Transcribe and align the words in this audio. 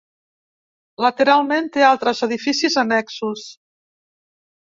Lateralment 1.05 1.67
té 1.75 1.85
altres 1.89 2.23
edificis 2.29 2.79
annexos. 2.85 3.45